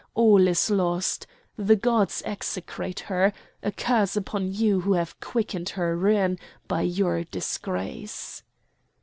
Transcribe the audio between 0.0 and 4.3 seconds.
all is lost! The gods execrate her! A curse